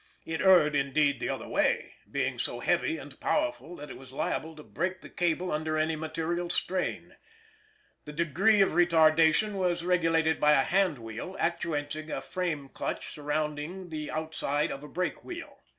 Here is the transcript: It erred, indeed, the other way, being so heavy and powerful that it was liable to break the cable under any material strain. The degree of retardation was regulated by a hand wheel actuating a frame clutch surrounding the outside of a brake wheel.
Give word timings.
It 0.25 0.41
erred, 0.41 0.73
indeed, 0.73 1.19
the 1.19 1.29
other 1.29 1.47
way, 1.47 1.93
being 2.09 2.39
so 2.39 2.59
heavy 2.59 2.97
and 2.97 3.19
powerful 3.19 3.75
that 3.75 3.91
it 3.91 3.99
was 3.99 4.11
liable 4.11 4.55
to 4.55 4.63
break 4.63 5.01
the 5.01 5.11
cable 5.11 5.51
under 5.51 5.77
any 5.77 5.95
material 5.95 6.49
strain. 6.49 7.17
The 8.05 8.11
degree 8.11 8.61
of 8.61 8.69
retardation 8.71 9.53
was 9.53 9.83
regulated 9.85 10.39
by 10.39 10.53
a 10.53 10.63
hand 10.63 10.97
wheel 10.97 11.35
actuating 11.37 12.09
a 12.09 12.19
frame 12.19 12.69
clutch 12.69 13.09
surrounding 13.09 13.89
the 13.89 14.09
outside 14.09 14.71
of 14.71 14.81
a 14.81 14.87
brake 14.87 15.23
wheel. 15.23 15.61